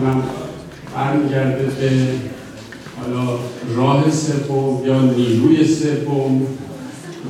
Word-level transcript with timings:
کنم 0.00 0.22
برمیگرده 0.96 1.62
به 1.62 1.90
حالا 3.00 3.38
راه 3.76 4.10
سوم 4.10 4.86
یا 4.86 5.00
نیروی 5.00 5.66
سوم 5.66 6.46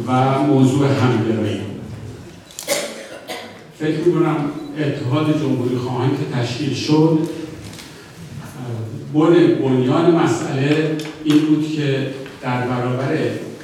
و 0.07 0.39
موضوع 0.43 0.87
همگرایی. 0.87 1.61
فکر 3.79 3.99
می‌کنم 4.07 4.37
اتحاد 4.79 5.39
جمهوری 5.41 5.77
خواهان 5.77 6.11
که 6.11 6.39
تشکیل 6.39 6.75
شد 6.75 7.19
بن 9.15 9.55
بنیان 9.63 10.15
مسئله 10.15 10.97
این 11.25 11.39
بود 11.39 11.77
که 11.77 12.07
در 12.43 12.67
برابر 12.67 13.19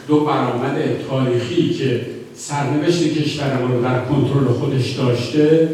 دو 0.08 0.20
برآمد 0.20 0.76
تاریخی 1.10 1.70
که 1.70 2.06
سرنوشت 2.36 3.02
کشور 3.02 3.58
رو 3.58 3.82
در 3.82 4.04
کنترل 4.04 4.44
خودش 4.44 4.90
داشته 4.90 5.68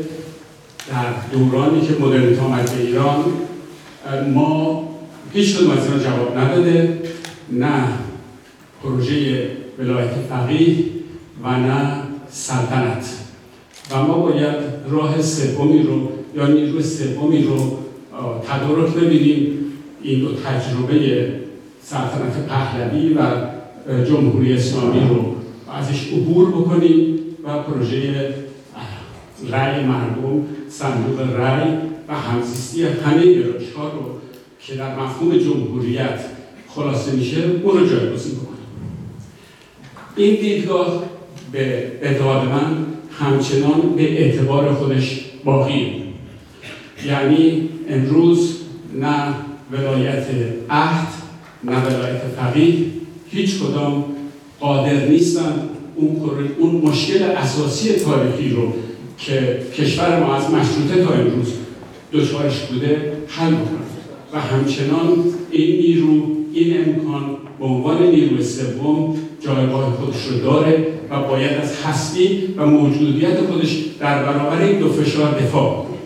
در 0.93 1.39
دورانی 1.39 1.81
که 1.81 1.95
مدرنیت 2.01 2.39
آمد 2.39 2.71
به 2.77 2.83
ایران 2.83 3.25
ما 4.35 4.83
هیچ 5.33 5.57
کدوم 5.57 5.71
از 5.71 6.03
جواب 6.05 6.39
نداده 6.39 6.99
نه 7.53 7.85
پروژه 8.83 9.47
ولایت 9.79 10.11
فقیه 10.31 10.77
و 11.45 11.51
نه 11.51 12.03
سلطنت. 12.31 13.05
و 13.91 14.03
ما 14.03 14.19
باید 14.19 14.57
راه 14.91 15.23
سومی 15.23 15.83
رو 15.83 16.09
یا 16.37 16.47
نیروی 16.47 16.83
سومی 16.83 17.43
رو 17.43 17.79
تدارک 18.49 18.95
ببینیم. 18.95 19.59
این 20.03 20.21
دو 20.21 20.29
تجربه 20.35 21.29
سلطنت 21.83 22.47
پهلوی 22.49 23.15
و 23.15 23.21
جمهوری 24.05 24.53
اسلامی 24.53 25.01
رو 25.09 25.35
ازش 25.73 26.13
عبور 26.13 26.49
بکنیم 26.51 27.19
و 27.45 27.59
پروژه 27.59 28.35
رأی 29.51 29.85
مردم 29.85 30.45
صندوق 30.69 31.21
رأی 31.37 31.71
و 32.09 32.15
همزیستی 32.15 32.83
همه 32.85 33.23
گرایش 33.23 33.73
ها 33.77 33.89
رو 33.89 34.19
که 34.61 34.75
در 34.75 34.99
مفهوم 34.99 35.39
جمهوریت 35.39 36.21
خلاصه 36.69 37.13
میشه 37.13 37.37
اون 37.63 37.79
رو 37.79 37.87
جایگزین 37.87 38.35
بکنیم. 38.35 38.53
این 40.17 40.41
دیدگاه 40.41 41.03
به 41.53 41.93
اعتقاد 42.03 42.49
من 42.49 42.87
همچنان 43.19 43.81
به 43.97 44.23
اعتبار 44.23 44.75
خودش 44.75 45.21
باقی 45.45 46.03
یعنی 47.07 47.69
امروز 47.89 48.57
نه 48.95 49.35
ولایت 49.73 50.27
عهد 50.71 51.09
نه 51.65 51.85
ولایت 51.85 52.21
فقیه 52.37 52.75
هیچ 53.31 53.59
کدام 53.59 54.05
قادر 54.61 55.07
نیستن 55.07 55.69
اون, 55.97 56.33
اون 56.59 56.75
مشکل 56.75 57.23
اساسی 57.23 57.93
تاریخی 57.93 58.51
رو 58.51 58.73
که 59.27 59.63
کشور 59.79 60.21
ما 60.21 60.35
از 60.35 60.51
مشروطه 60.51 61.05
تا 61.05 61.15
امروز 61.15 61.53
دچارش 62.13 62.61
بوده 62.61 63.13
حل 63.29 63.55
بکنه. 63.55 63.93
و 64.33 64.41
همچنان 64.41 65.25
این 65.51 65.77
نیرو 65.77 66.23
این 66.53 66.77
امکان 66.79 67.37
به 67.59 67.65
عنوان 67.65 68.03
نیروی 68.03 68.43
سوم 68.43 69.17
جایگاه 69.41 69.93
خودش 69.93 70.27
رو 70.27 70.39
داره 70.39 70.87
و 71.11 71.23
باید 71.23 71.53
از 71.53 71.83
هستی 71.83 72.55
و 72.57 72.67
موجودیت 72.67 73.41
خودش 73.41 73.77
در 74.01 74.23
برابر 74.23 74.63
این 74.63 74.79
دو 74.79 74.93
فشار 74.93 75.41
دفاع 75.41 75.75
کنه 75.75 75.99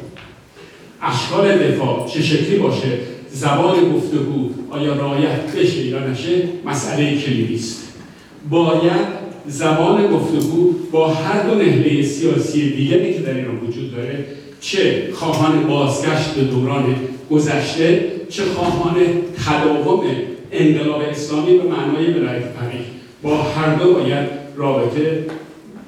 اشکال 1.03 1.59
دفاع 1.59 2.09
چه 2.09 2.23
شکلی 2.23 2.59
باشه؟ 2.59 2.99
زبان 3.31 3.93
گفتگو 3.93 4.51
آیا 4.71 4.95
رعایت 4.95 5.57
بشه 5.57 5.87
یا 5.87 6.09
نشه؟ 6.09 6.49
مسئله 6.65 7.21
کلیدی 7.21 7.55
است. 7.55 7.83
باید 8.51 9.26
زبان 9.49 10.07
گفتگو 10.07 10.73
با 10.93 11.09
هر 11.09 11.43
دو 11.43 11.55
نهله 11.55 12.03
سیاسی 12.03 12.71
دیگری 12.71 13.15
که 13.15 13.21
در 13.21 13.35
ایران 13.35 13.57
وجود 13.57 13.97
داره 13.97 14.25
چه 14.61 15.09
خواهان 15.15 15.67
بازگشت 15.67 16.35
به 16.35 16.43
دوران 16.43 16.97
گذشته 17.31 18.13
چه 18.29 18.45
خواهان 18.45 18.95
تداوم 19.47 20.05
انقلاب 20.53 21.01
اسلامی 21.01 21.59
به 21.59 21.69
معنای 21.69 22.07
ولایت 22.07 22.43
فقیه 22.43 22.81
با 23.23 23.37
هر 23.37 23.75
دو 23.75 23.95
باید 23.95 24.29
رابطه 24.57 25.27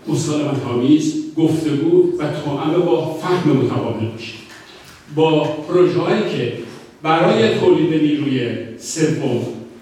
مسالمت 0.08 0.66
آمیز 0.74 1.14
گفتگو 1.36 2.18
و 2.18 2.24
توأم 2.44 2.82
با 2.86 3.14
فهم 3.14 3.50
متقابل 3.50 4.06
باشه. 4.06 4.32
با 5.14 5.44
پروژه‌هایی 5.44 6.22
که 6.36 6.52
برای 7.02 7.58
تولید 7.58 8.02
نیروی 8.02 8.48
سوم 8.78 9.40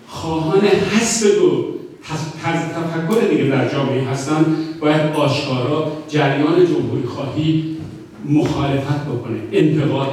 خواهان 0.09 0.61
حذف 0.67 1.39
دو 1.39 1.76
تفکر 2.09 3.29
دیگه 3.31 3.45
در 3.45 3.69
جامعه 3.69 4.05
هستن 4.05 4.57
باید 4.81 5.13
آشکارا 5.17 5.93
جریان 6.09 6.67
جمهوری 6.67 7.07
خواهی 7.07 7.77
مخالفت 8.25 9.07
بکنه 9.07 9.39
انتقاد. 9.53 10.09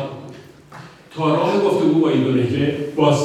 تا 1.16 1.36
راه 1.36 1.64
گفتگو 1.64 2.00
با 2.00 2.10
این 2.10 2.24
دو 2.24 2.32
نهله 2.32 2.78
باز 2.96 3.18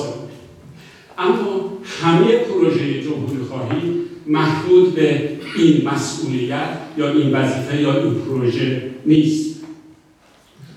اما 1.19 1.73
همه 2.03 2.37
پروژه 2.37 3.03
جمهوری 3.03 3.43
خواهی 3.49 3.95
محدود 4.27 4.95
به 4.95 5.29
این 5.57 5.89
مسئولیت 5.89 6.69
یا 6.99 7.13
این 7.13 7.33
وظیفه 7.33 7.83
یا 7.83 8.03
این 8.03 8.15
پروژه 8.15 8.91
نیست. 9.07 9.57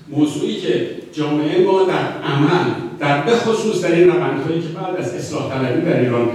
موضوعی 0.08 0.60
که 0.60 0.90
جامعه 1.12 1.64
ما 1.64 1.82
در 1.82 2.22
عمل 2.22 2.70
در 2.98 3.22
بخصوص 3.22 3.84
در 3.84 3.92
این 3.94 4.08
روندهایی 4.08 4.60
که 4.60 4.68
بعد 4.68 4.96
از 4.96 5.14
اصلاح 5.14 5.50
طلبی 5.50 5.90
در 5.90 6.00
ایران 6.00 6.28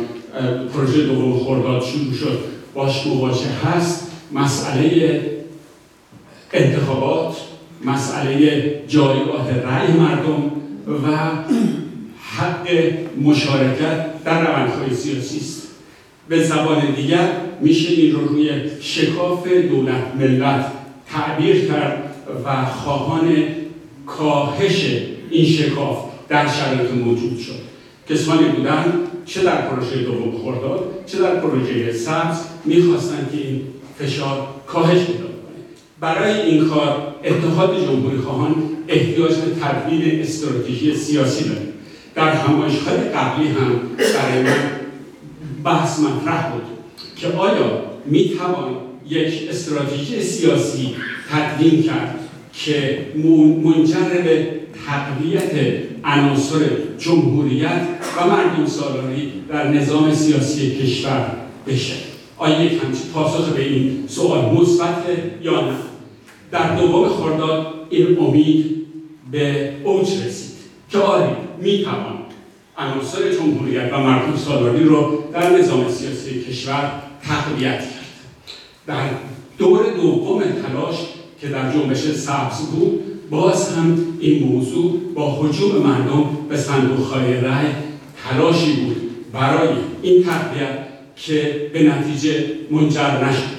پروژه 0.74 1.04
دوم 1.04 1.38
خورداد 1.38 1.84
شروع 1.84 2.14
شد. 2.14 2.40
باش 2.74 3.08
مواجه 3.08 3.50
هست. 3.66 4.12
مسئله 4.32 5.22
انتخابات 6.54 7.38
مسئله 7.86 8.62
جایگاه 8.88 9.52
رأی 9.52 9.94
مردم 9.94 10.52
و 10.88 11.18
حق 12.38 12.68
مشارکت 13.22 14.24
در 14.24 14.42
روندهای 14.42 14.96
سیاسی 14.96 15.38
است. 15.38 15.68
به 16.30 16.44
زبان 16.44 16.96
دیگر 16.96 17.30
میشه 17.62 17.90
این 17.90 18.12
رو 18.12 18.28
روی 18.28 18.52
شکاف 18.82 19.48
دولت 19.48 20.16
ملت 20.20 20.66
تعبیر 21.12 21.68
کرد 21.68 22.16
و 22.46 22.66
خواهان 22.66 23.44
کاهش 24.06 24.86
این 25.30 25.46
شکاف 25.46 25.98
در 26.30 26.48
شرایط 26.48 26.92
موجود 26.92 27.40
شد. 27.40 27.68
کسانی 28.10 28.50
بودند 28.50 28.94
چه 29.28 29.44
در 29.44 29.62
پروژه 29.62 29.98
دوم 30.04 30.32
خورداد 30.32 31.04
چه 31.06 31.20
در 31.20 31.36
پروژه 31.36 31.94
سبز 31.94 32.38
می‌خواستند 32.66 33.30
که 33.32 33.48
این 33.48 33.62
فشار 34.00 34.48
کاهش 34.68 35.00
پیدا 35.00 35.20
کنه. 35.20 35.58
برای 36.00 36.42
این 36.42 36.68
کار 36.68 37.16
اتحاد 37.24 37.86
جمهوری 37.86 38.18
خواهان 38.18 38.56
احتیاج 38.88 39.32
به 39.36 39.52
تدوین 39.62 40.22
استراتژی 40.22 40.96
سیاسی 40.96 41.50
داره. 41.50 41.62
در 42.16 42.32
همایشهای 42.32 42.98
قبلی 42.98 43.48
هم 43.48 43.80
برای 43.98 44.44
من 44.44 44.70
بحث 45.64 46.00
مطرح 46.00 46.52
بود 46.52 46.64
که 47.16 47.28
آیا 47.28 47.82
می‌توان 48.06 48.76
یک 49.10 49.50
استراتژی 49.50 50.24
سیاسی 50.24 50.96
تدوین 51.32 51.84
کرد 51.84 52.20
که 52.54 53.06
منجر 53.64 54.22
به 54.24 54.48
تقویت 54.88 55.52
عناصر 56.08 56.60
جمهوریت 56.98 57.82
و 58.18 58.28
مردم 58.28 58.66
سالاری 58.66 59.32
در 59.50 59.68
نظام 59.68 60.14
سیاسی 60.14 60.76
کشور 60.76 61.32
بشه. 61.68 61.96
آیا 62.38 62.64
یک 62.64 62.72
همچین 62.72 63.12
پاسخ 63.14 63.50
به 63.50 63.62
این 63.62 64.04
سوال 64.08 64.56
مثبت 64.56 65.04
یا 65.42 65.62
نه؟ 65.62 65.76
در 66.52 66.76
دوم 66.76 67.10
خرداد 67.10 67.74
این 67.90 68.20
امید 68.20 68.88
به 69.32 69.74
اوج 69.84 70.08
رسید 70.26 70.58
که 70.92 70.98
آری 70.98 71.30
می‌توان 71.62 72.18
عناصر 72.78 73.34
جمهوریت 73.34 73.94
و 73.94 73.98
مردم 73.98 74.38
سالاری 74.38 74.84
رو 74.84 75.24
در 75.34 75.50
نظام 75.50 75.90
سیاسی 75.90 76.44
کشور 76.44 76.92
تقویت 77.24 77.80
کرد. 77.80 78.06
در 78.88 79.10
دور 79.58 79.84
دوم 79.96 80.44
تلاش 80.44 80.96
که 81.42 81.48
در 81.48 81.74
جنبش 81.74 81.98
سبز 81.98 82.58
بود 82.58 83.30
باز 83.30 83.74
هم 83.74 83.98
این 84.20 84.44
موضوع 84.44 85.02
با 85.16 85.32
حجوم 85.32 85.88
مردم 85.88 86.26
به 86.50 86.58
صندوق 86.58 87.00
های 87.00 87.34
رای 87.34 87.68
تلاشی 88.24 88.74
بود 88.74 88.96
برای 89.34 89.70
این 90.02 90.24
تقویت 90.24 90.88
که 91.16 91.70
به 91.74 91.84
نتیجه 91.84 92.46
منجر 92.72 93.26
نشد. 93.26 93.58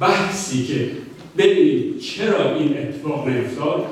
بحثی 0.00 0.66
که 0.66 0.90
ببینیم 1.38 1.98
چرا 1.98 2.54
این 2.54 2.78
اتفاق 2.78 3.28
نیفتاد 3.28 3.86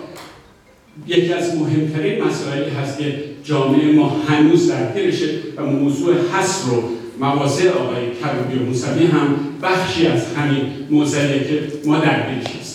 یکی 1.07 1.33
از 1.33 1.57
مهمترین 1.57 2.25
مسائلی 2.25 2.71
هست 2.71 2.99
که 2.99 3.25
جامعه 3.45 3.93
ما 3.93 4.09
هنوز 4.29 4.69
درگیرشه 4.69 5.29
و 5.57 5.67
موضوع 5.67 6.15
حس 6.15 6.65
رو 6.69 6.83
مواضع 7.21 7.71
آقای 7.71 8.03
کروبی 8.23 8.59
و 8.59 8.67
موسوی 8.67 9.07
هم 9.07 9.37
بخشی 9.63 10.07
از 10.07 10.35
همین 10.35 10.63
موضوعی 10.91 11.41
که 11.41 11.63
ما 11.85 11.99
درگیرش 11.99 12.68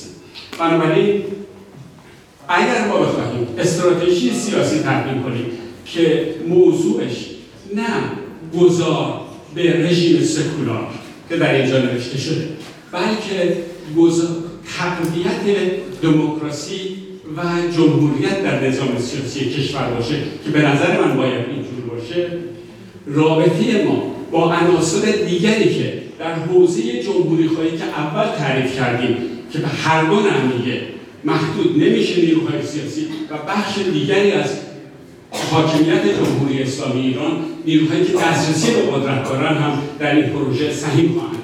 بنابراین 0.60 1.24
اگر 2.50 2.88
ما 2.88 2.98
بخواهیم 2.98 3.48
استراتژی 3.58 4.34
سیاسی 4.34 4.80
تقدیم 4.80 5.24
کنیم 5.24 5.46
که 5.86 6.36
موضوعش 6.48 7.26
نه 7.76 7.88
گذار 8.60 9.22
به 9.56 9.88
رژیم 9.88 10.22
سکولار 10.22 10.88
که 11.30 11.38
در 11.38 11.54
اینجا 11.54 11.80
نوشته 11.80 12.18
شده 12.18 12.48
بلکه 12.92 13.58
تقویت 14.78 15.72
دموکراسی 16.02 16.98
و 17.38 17.42
جمهوریت 17.78 18.44
در 18.44 18.68
نظام 18.68 18.98
سیاسی 19.00 19.50
کشور 19.50 19.90
باشه 19.90 20.16
که 20.46 20.50
به 20.54 20.62
نظر 20.62 21.02
من 21.02 21.18
باید 21.18 21.46
اینجور 21.50 21.96
باشه 21.96 22.28
رابطه 23.06 23.86
ما 23.86 24.04
با 24.32 24.54
عناصر 24.54 25.12
دیگری 25.12 25.76
که 25.76 25.94
در 26.20 26.34
حوزه 26.34 27.04
جمهوری 27.04 27.48
خواهی 27.48 27.72
که 27.78 27.84
اول 27.84 28.38
تعریف 28.38 28.76
کردیم 28.76 29.18
که 29.54 29.60
به 29.60 29.68
هر 29.68 30.04
دو 30.04 30.16
نمیگه 30.16 30.82
محدود 31.24 31.84
نمیشه 31.84 32.22
نیروهای 32.22 32.64
سیاسی 32.64 33.08
و 33.30 33.38
بخش 33.38 33.78
دیگری 33.94 34.32
از 34.32 34.58
حاکمیت 35.52 36.02
جمهوری 36.18 36.64
اسلامی 36.64 37.02
ایران 37.02 37.32
نیروهایی 37.66 38.06
که 38.06 38.14
دسترسی 38.14 38.72
به 38.72 38.82
قدرت 38.82 39.30
دارن 39.30 39.58
هم 39.58 39.82
در 40.00 40.16
این 40.16 40.26
پروژه 40.26 40.74
سهیم 40.74 41.20
خواهند 41.20 41.40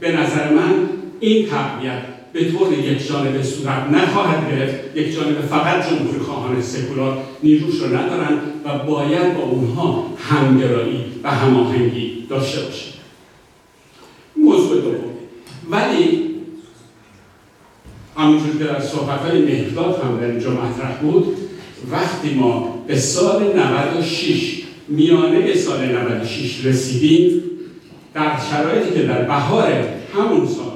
به 0.00 0.12
نظر 0.12 0.54
من 0.54 0.88
این 1.20 1.46
تقویت 1.46 2.02
به 2.32 2.52
طور 2.52 2.72
یک 2.72 3.08
جانبه 3.08 3.42
صورت 3.42 3.90
نخواهد 3.92 4.50
گرفت 4.50 4.96
یک 4.96 5.14
جانبه 5.14 5.40
فقط 5.40 5.90
جمهوری 5.90 6.18
خواهان 6.18 6.62
سکولار 6.62 7.18
نیروش 7.42 7.74
رو 7.74 7.86
ندارن 7.86 8.38
و 8.64 8.78
باید 8.78 9.34
با 9.34 9.42
اونها 9.42 10.06
همگرایی 10.28 11.04
و 11.22 11.30
هماهنگی 11.30 12.26
داشته 12.28 12.60
باشه 12.60 12.86
موضوع 14.36 14.80
دوم. 14.80 15.10
ولی 15.70 16.29
همونجور 18.20 18.58
که 18.58 18.64
در 18.64 18.80
صحبت 18.80 19.20
های 19.20 19.42
مهداد 19.42 20.02
هم 20.04 20.20
در 20.20 20.26
اینجا 20.26 20.50
مطرح 20.50 20.96
بود 21.02 21.36
وقتی 21.90 22.34
ما 22.34 22.84
به 22.86 22.98
سال 22.98 23.42
96 23.42 24.62
میانه 24.88 25.54
سال 25.54 25.86
96 25.86 26.66
رسیدیم 26.66 27.42
در 28.14 28.30
شرایطی 28.50 28.94
که 28.94 29.02
در 29.02 29.22
بهار 29.22 29.72
همون 30.14 30.46
سال 30.46 30.72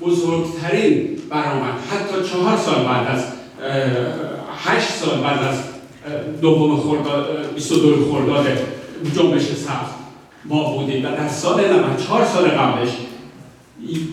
بزرگترین 0.00 1.08
برآمد 1.30 1.74
حتی 1.90 2.30
چهار 2.30 2.56
سال 2.56 2.84
بعد 2.84 3.06
از 3.06 3.24
هشت 4.64 4.88
سال 4.88 5.20
بعد 5.20 5.42
از 5.42 5.58
دوم 6.40 6.80
خرداد 6.80 7.54
22 7.54 8.12
خرداد 8.12 8.46
جنبش 9.16 9.42
سبز 9.42 9.90
ما 10.44 10.76
بودیم 10.76 11.04
و 11.04 11.08
در 11.08 11.28
سال 11.28 11.72
94 11.74 12.24
سال 12.24 12.48
قبلش 12.48 12.90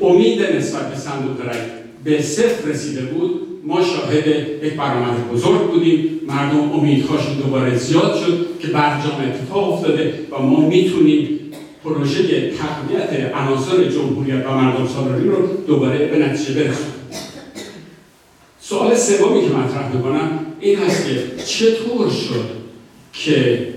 امید 0.02 0.42
نسبت 0.42 0.92
به 0.92 0.98
صندوق 0.98 1.42
رای 1.46 1.83
به 2.04 2.22
صفر 2.22 2.70
رسیده 2.70 3.02
بود 3.02 3.42
ما 3.66 3.82
شاهد 3.82 4.28
یک 4.64 4.74
برآمد 4.74 5.30
بزرگ 5.32 5.72
بودیم. 5.72 6.20
مردم 6.28 6.72
امیدهاشون 6.72 7.34
دوباره 7.34 7.78
زیاد 7.78 8.16
شد 8.16 8.48
که 8.60 8.68
برجام 8.68 9.22
اتفاق 9.22 9.74
افتاده 9.74 10.14
و 10.32 10.42
ما 10.42 10.70
می‌تونیم 10.70 11.40
پروژه 11.84 12.52
تقویت 12.52 13.36
عناصر 13.36 13.84
جمهوریت 13.84 14.46
و 14.46 14.50
مردم 14.50 14.88
سالاری 14.88 15.28
رو 15.28 15.48
دوباره 15.68 16.08
به 16.08 16.18
نتیجه 16.18 16.54
برسونیم. 16.54 16.94
سوال 18.62 18.96
سومی 18.96 19.42
که 19.42 19.48
مطرح 19.48 19.96
می‌کنم 19.96 20.40
این 20.60 20.80
هست 20.80 21.08
که 21.08 21.44
چطور 21.46 22.10
شد 22.10 22.46
که 23.14 23.68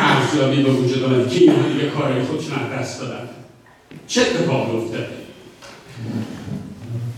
ارزیابی 0.00 0.62
به 0.62 0.70
وجود 0.70 1.04
آمد؟ 1.04 1.30
که 1.30 1.40
اینها 1.40 1.68
دیگه 1.68 1.90
کارهای 1.90 2.22
خودشون 2.22 2.52
از 2.52 2.78
دست 2.78 3.00
دادن؟ 3.00 3.28
چه 4.06 4.20
اتفاقی 4.20 4.76
افتاده 4.76 5.06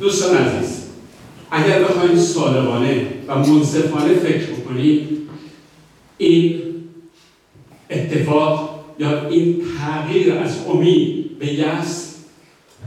دوستان 0.02 0.36
عزیز 0.36 0.82
اگر 1.50 1.82
بخوایم 1.84 2.16
صادقانه 2.16 3.06
و 3.28 3.38
منصفانه 3.38 4.14
فکر 4.14 4.46
بکنیم 4.46 5.08
این 6.18 6.62
اتفاق 7.90 8.84
یا 8.98 9.28
این 9.28 9.62
تغییر 9.78 10.32
از 10.32 10.56
امید 10.66 11.38
به 11.38 11.52
یس 11.52 12.14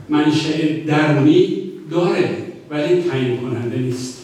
منشأ 0.10 0.52
درونی 0.88 1.72
داره 1.92 2.30
ولی 2.70 3.04
تعیین 3.04 3.38
کننده 3.38 3.78
نیست. 3.78 4.18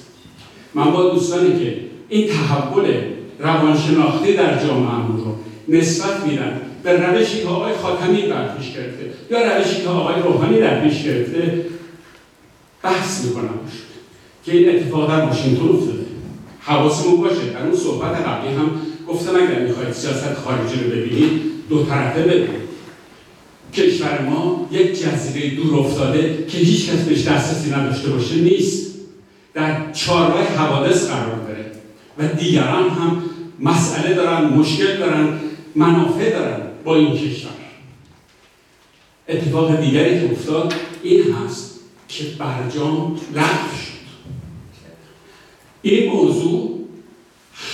من 0.73 0.91
با 0.91 1.09
دوستانی 1.09 1.59
که 1.59 1.77
این 2.09 2.27
تحول 2.27 2.85
روانشناختی 3.39 4.33
در 4.33 4.65
جامعه 4.65 5.07
رو 5.07 5.35
نسبت 5.67 6.25
میدن 6.25 6.61
به 6.83 6.91
روشی 6.91 7.41
که 7.41 7.47
آقای 7.47 7.73
خاتمی 7.73 8.21
در 8.21 8.55
پیش 8.57 8.73
گرفته 8.73 9.11
یا 9.31 9.57
روشی 9.57 9.81
که 9.81 9.89
آقای 9.89 10.21
روحانی 10.21 10.59
در 10.59 10.81
پیش 10.87 11.03
گرفته 11.03 11.65
بحث 12.83 13.25
می‌کنم 13.25 13.59
که 14.45 14.57
این 14.57 14.75
اتفاق 14.75 15.09
در 15.09 15.25
واشنگتن 15.25 15.69
افتاده. 15.69 16.05
حواسمون 16.59 17.21
باشه. 17.21 17.49
در 17.53 17.63
اون 17.65 17.75
صحبت 17.75 18.15
قبلی 18.15 18.55
هم 18.55 18.71
گفتم 19.07 19.35
اگر 19.35 19.59
می‌خواید 19.59 19.93
سیاست 19.93 20.33
خارجی 20.33 20.83
رو 20.83 20.91
ببینید 20.91 21.41
دو 21.69 21.83
طرفه 21.83 22.21
ببینید. 22.21 22.61
کشور 23.73 24.21
ما 24.21 24.67
یک 24.71 25.01
جزیره 25.01 25.55
دور 25.55 25.79
افتاده 25.79 26.45
که 26.49 26.57
هیچ 26.57 26.89
کس 26.89 26.99
بهش 26.99 27.27
دسترسی 27.27 27.71
نداشته 27.71 28.09
باشه 28.09 28.35
نیست. 28.35 28.91
در 29.53 29.91
چهارراه 29.91 30.43
حوادث 30.43 31.07
قرار 31.07 31.35
داره. 31.47 31.71
و 32.17 32.27
دیگران 32.27 32.89
هم 32.89 33.23
مسئله 33.59 34.13
دارن 34.13 34.45
مشکل 34.45 34.97
دارن 34.97 35.39
منافع 35.75 36.29
دارن 36.29 36.61
با 36.83 36.95
این 36.95 37.17
کشور. 37.17 37.51
اتفاق 39.27 39.81
دیگری 39.81 40.19
که 40.19 40.31
افتاد 40.31 40.73
این 41.03 41.23
هست 41.33 41.70
که 42.11 42.23
برجام 42.39 43.19
لغو 43.35 43.75
شد. 43.77 44.01
این 45.81 46.11
موضوع 46.11 46.79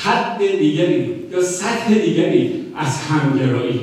حد 0.03 0.37
دیگری 0.59 1.15
یا 1.31 1.41
سطح 1.41 1.93
دیگری 1.93 2.65
از 2.75 3.01
همگرایی 3.01 3.79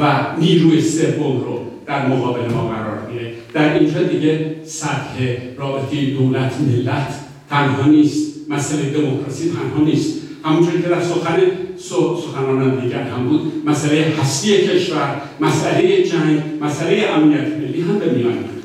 و 0.00 0.26
نیروی 0.38 0.80
سوم 0.80 1.40
رو 1.40 1.60
در 1.86 2.06
مقابل 2.06 2.52
ما 2.52 2.68
قرار 2.68 3.10
میده. 3.10 3.34
در 3.52 3.78
اینجا 3.78 4.02
دیگه 4.02 4.56
سطح 4.64 5.36
رابطه 5.56 6.10
دولت 6.10 6.52
ملت 6.60 7.14
تنها 7.50 7.90
نیست 7.90 8.50
مسئله 8.50 8.90
دموکراسی 8.90 9.50
تنها 9.50 9.84
نیست. 9.84 10.22
همونجوری 10.44 10.82
که 10.82 10.88
در 10.88 11.02
سخن 11.02 11.40
سخنانان 11.78 12.80
دیگر 12.80 13.02
هم 13.02 13.28
بود 13.28 13.52
مسئله 13.66 14.12
هستی 14.20 14.68
کشور 14.68 15.20
مسئله 15.40 16.02
جنگ 16.02 16.42
مسئله 16.60 17.08
امنیت 17.12 17.46
ملی 17.46 17.80
هم 17.80 17.98
به 17.98 18.12
میان 18.12 18.55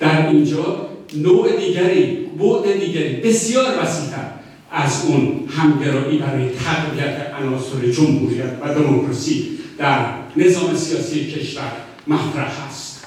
در 0.00 0.28
اینجا 0.28 0.88
نوع 1.16 1.56
دیگری 1.56 2.16
بعد 2.38 2.80
دیگری 2.80 3.16
بسیار 3.16 3.64
وسیعتر 3.82 4.30
از 4.70 5.04
اون 5.06 5.48
همگرایی 5.48 6.18
برای 6.18 6.48
تقویت 6.48 7.34
عناصر 7.40 7.90
جمهوریت 7.92 8.52
و 8.62 8.74
دموکراسی 8.74 9.48
در 9.78 10.06
نظام 10.36 10.76
سیاسی 10.76 11.32
کشور 11.32 11.72
مطرح 12.06 12.66
است. 12.68 13.06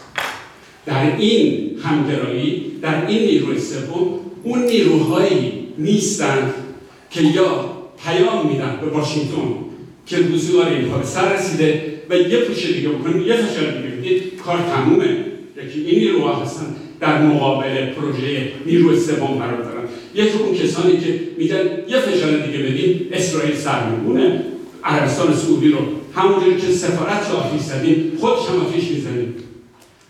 در 0.86 1.18
این 1.18 1.70
همگرایی 1.84 2.72
در 2.82 3.08
این 3.08 3.24
نیروی 3.24 3.60
سوم 3.60 4.20
اون 4.44 4.66
نیروهایی 4.66 5.68
نیستند 5.78 6.54
که 7.10 7.22
یا 7.22 7.74
پیام 8.06 8.48
میدن 8.48 8.80
به 8.82 8.88
واشنگتن 8.88 9.56
که 10.06 10.18
روزگار 10.18 10.68
اینها 10.68 10.98
به 10.98 11.06
سر 11.06 11.34
رسیده 11.34 11.94
و 12.10 12.16
یه 12.16 12.38
پوشه 12.38 12.74
دیگه 12.74 12.90
بکنیم 12.90 13.28
یه 13.28 13.36
فشار 13.36 13.72
دیگه 13.82 14.20
کار 14.46 14.58
تمومه. 14.58 15.33
یکی 15.68 15.80
این 15.80 16.00
نیروها 16.00 16.36
هستن 16.36 16.66
در 17.00 17.22
مقابل 17.22 17.86
پروژه 17.86 18.52
نیروی 18.66 19.00
سوم 19.00 19.28
قرار 19.28 19.64
دارن. 19.64 19.84
یکی 20.16 20.38
اون 20.38 20.58
کسانی 20.58 20.98
که 20.98 21.20
میگن 21.38 21.66
یه 21.90 22.00
فشار 22.00 22.32
دیگه 22.32 22.58
بدیم 22.58 23.08
اسرائیل 23.12 23.56
سر 23.56 23.90
میمونه 23.90 24.42
عربستان 24.84 25.36
سعودی 25.36 25.70
رو 25.70 25.78
همونجوری 26.16 26.62
که 26.62 26.68
سفارت 26.68 27.30
رو 27.32 27.38
آتیش 27.38 27.62
زدیم 27.62 28.12
خودش 28.20 28.50
هم 28.50 28.66
آتیش 28.66 28.92
می‌زنیم 28.92 29.36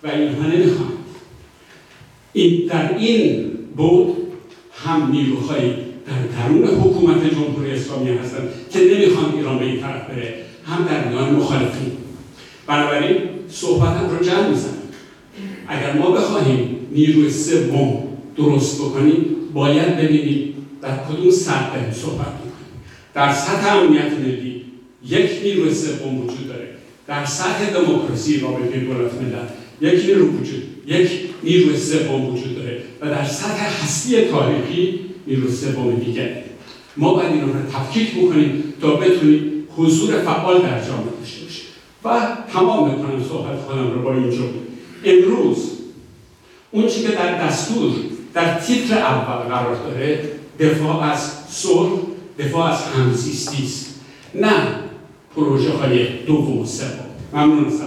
و 0.04 0.08
اینها 0.08 0.48
نمی‌خوان. 0.48 0.90
این 2.34 2.68
در 2.68 2.98
این 2.98 3.52
بود 3.78 4.18
هم 4.86 5.12
نیروهایی 5.12 5.74
در 6.08 6.48
درون 6.48 6.68
حکومت 6.68 7.34
جمهوری 7.34 7.72
اسلامی 7.72 8.10
هستند 8.10 8.50
که 8.70 8.80
نمی‌خوان 8.80 9.34
ایران 9.36 9.60
به 9.60 9.66
این 9.66 9.80
طرف 9.80 10.10
بره 10.10 10.34
هم 10.66 10.86
در 10.86 11.10
میان 11.10 11.36
مخالفین. 11.36 11.92
بنابراین 12.68 13.18
صحبتم 13.50 14.10
رو 14.10 14.26
جمع 14.26 14.50
می‌زنم. 14.50 14.83
اگر 15.68 15.94
ما 15.94 16.12
بخواهیم 16.12 16.76
نیروی 16.92 17.30
سوم 17.30 18.04
درست 18.38 18.82
بکنیم 18.82 19.26
باید 19.54 19.98
ببینیم 19.98 20.54
در 20.82 20.98
کدوم 20.98 21.32
سطح 21.32 21.76
داریم 21.76 21.92
صحبت 21.92 22.34
می‌کنیم. 22.34 22.54
در 23.14 23.34
سطح 23.34 23.76
امنیت 23.78 24.12
ملی 24.12 24.66
یک 25.08 25.30
نیروی 25.44 25.74
سوم 25.74 26.18
وجود 26.22 26.48
داره. 26.48 26.68
در 27.08 27.26
سطح 27.26 27.74
دموکراسی 27.74 28.40
رابطه 28.40 28.80
دولت 28.80 29.14
ملت 29.14 29.50
یک 29.82 30.06
نیرو 30.06 30.26
وجود 30.26 30.64
یک 30.88 31.10
نیروی 31.44 31.78
سوم 31.78 32.26
وجود 32.26 32.56
داره. 32.56 32.80
و 33.02 33.06
در 33.06 33.26
سطح 33.26 33.84
هستی 33.84 34.22
تاریخی 34.22 35.00
نیرو 35.28 35.52
سوم 35.52 35.96
دیگه. 35.96 36.44
ما 36.98 37.14
باید 37.14 37.32
این 37.32 37.42
رو 37.42 37.50
تفکیک 37.74 38.16
بکنیم 38.16 38.64
تا 38.82 38.96
بتونیم 38.96 39.64
حضور 39.78 40.22
فعال 40.22 40.62
در 40.62 40.86
جامعه 40.86 41.14
داشته 41.20 41.44
باشیم. 41.44 41.66
و 42.04 42.28
تمام 42.54 42.90
می‌کنم 42.90 43.24
صحبت 43.30 43.60
خودم 43.60 43.92
رو 43.92 44.02
با 44.02 44.14
اینجا. 44.14 44.44
امروز 45.06 45.72
اون 46.72 46.88
چی 46.88 47.04
که 47.04 47.12
در 47.12 47.48
دستور 47.48 47.92
در 48.34 48.60
تیتر 48.60 48.98
اول 48.98 49.50
قرار 49.50 49.76
داره 49.76 50.30
دفاع 50.60 51.04
از 51.04 51.32
صلح 51.50 52.00
دفاع 52.40 52.72
از 52.72 52.84
همزیستی 52.84 53.64
است. 53.64 54.00
نه 54.36 54.54
پروژه 55.36 55.72
های 55.72 56.08
دوم 56.26 56.58
و 56.58 56.66
سوم 56.66 57.06
ممنون 57.34 57.66
از 57.66 57.82